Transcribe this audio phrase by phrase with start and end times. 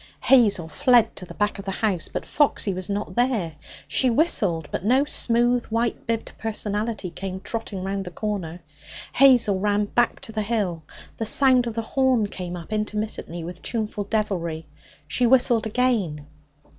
[0.21, 3.53] Hazel fled to the back of the house, but Foxy was not there.
[3.87, 8.61] She whistled, but no smooth, white bibbed personality came trotting round the corner.
[9.13, 10.81] Hazel ran back to the hill.
[11.17, 14.65] The sound of the horn came up intermittently with tuneful devilry.
[15.07, 16.25] She whistled again.